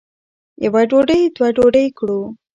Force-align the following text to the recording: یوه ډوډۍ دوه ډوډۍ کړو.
یوه 0.65 0.81
ډوډۍ 0.89 1.21
دوه 1.35 1.47
ډوډۍ 1.55 1.87
کړو. 1.97 2.21